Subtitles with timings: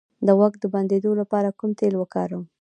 [0.25, 2.43] د غوږ د بندیدو لپاره کوم تېل وکاروم؟